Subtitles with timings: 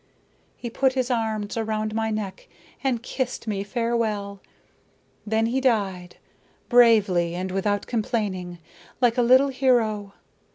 [0.57, 2.47] He put his arms round my neck
[2.83, 4.41] and kissed me farewell.
[5.27, 6.15] Then he died
[6.69, 8.57] bravely and without complaining,
[8.99, 10.13] like a little hero.